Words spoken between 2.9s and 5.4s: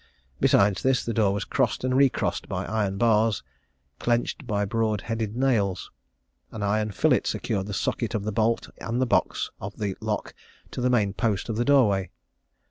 bars, clenched by broad headed